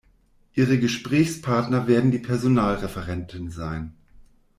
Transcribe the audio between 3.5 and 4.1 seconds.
sein.